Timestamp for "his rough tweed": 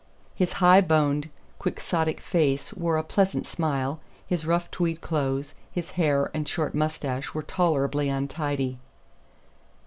4.25-4.99